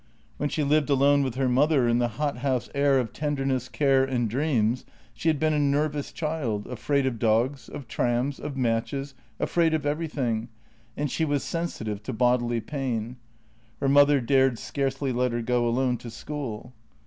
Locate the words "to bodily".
12.01-12.59